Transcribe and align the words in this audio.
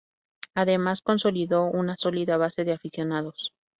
Además, 0.55 1.01
consolidó 1.03 1.65
una 1.65 1.95
sólida 1.95 2.35
base 2.37 2.63
de 2.65 2.73
aficionados. 2.73 3.53